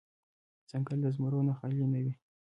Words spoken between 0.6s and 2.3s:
ځنګل د زمرو نه خالې نه وي.